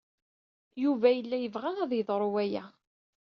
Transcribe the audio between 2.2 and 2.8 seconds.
waya.